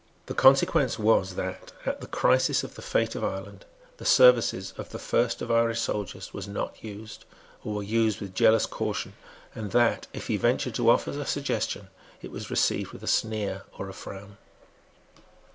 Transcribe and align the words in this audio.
The 0.25 0.33
consequence 0.33 0.97
was 0.97 1.35
that, 1.35 1.73
at 1.85 2.01
the 2.01 2.07
crisis 2.07 2.63
of 2.63 2.73
the 2.73 2.81
fate 2.81 3.13
of 3.13 3.23
Ireland, 3.23 3.65
the 3.97 4.03
services 4.03 4.73
of 4.75 4.89
the 4.89 4.97
first 4.97 5.43
of 5.43 5.51
Irish 5.51 5.79
soldiers 5.79 6.33
were 6.33 6.41
not 6.47 6.83
used, 6.83 7.23
or 7.63 7.75
were 7.75 7.83
used 7.83 8.19
with 8.19 8.33
jealous 8.33 8.65
caution, 8.65 9.13
and 9.53 9.69
that, 9.73 10.07
if 10.11 10.25
he 10.25 10.37
ventured 10.37 10.73
to 10.73 10.89
offer 10.89 11.11
a 11.11 11.23
suggestion, 11.23 11.89
it 12.19 12.31
was 12.31 12.49
received 12.49 12.93
with 12.93 13.03
a 13.03 13.07
sneer 13.07 13.61
or 13.77 13.89
a 13.89 13.93
frown. 13.93 14.37